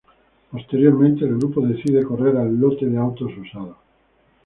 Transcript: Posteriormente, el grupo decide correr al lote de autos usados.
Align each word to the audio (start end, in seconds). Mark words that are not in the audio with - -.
Posteriormente, 0.51 1.25
el 1.25 1.37
grupo 1.37 1.61
decide 1.61 2.03
correr 2.03 2.35
al 2.35 2.55
lote 2.55 2.87
de 2.87 2.97
autos 2.97 3.37
usados. 3.37 3.77